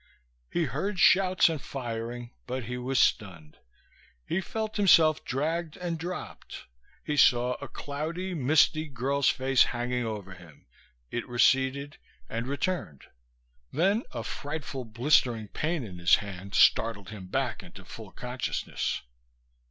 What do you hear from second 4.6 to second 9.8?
himself dragged and dropped. He saw a cloudy, misty girl's face